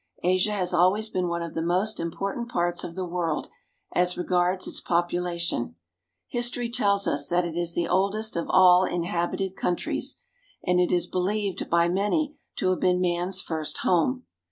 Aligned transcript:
Asia 0.23 0.53
has 0.53 0.73
always 0.73 1.09
been 1.09 1.27
one 1.27 1.43
of 1.43 1.53
the 1.53 1.61
most 1.61 1.99
important 1.99 2.49
parts 2.49 2.83
of 2.83 2.95
the 2.95 3.05
world 3.05 3.49
as 3.93 4.17
regards 4.17 4.65
its 4.67 4.81
population. 4.81 5.75
History 6.27 6.71
tells 6.71 7.05
us 7.05 7.27
that 7.29 7.45
it 7.45 7.55
is 7.55 7.75
the 7.75 7.87
oldest 7.87 8.35
of 8.35 8.47
all 8.49 8.83
inhabited 8.83 9.55
countries, 9.55 10.17
and 10.65 10.79
it 10.79 10.91
is 10.91 11.05
believed 11.05 11.69
by 11.69 11.87
many 11.87 12.35
to 12.55 12.71
have 12.71 12.79
been 12.79 12.99
man's 12.99 13.43
first 13.43 13.77
home. 13.83 14.25